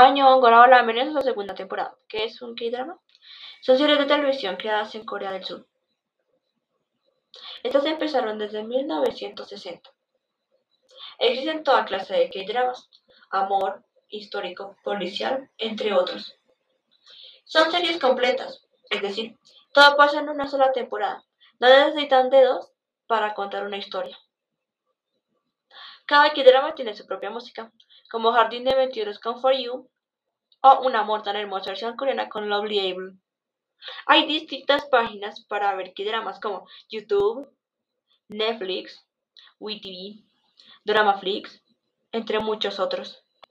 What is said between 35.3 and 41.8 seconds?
para ver K-dramas como YouTube, Netflix, WeTV, Dramaflix,